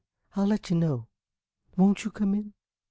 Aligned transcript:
"I'll 0.35 0.47
let 0.47 0.71
you 0.71 0.77
know. 0.77 1.05
Won't 1.77 2.05
you 2.05 2.09
come 2.09 2.33
in?" 2.33 2.53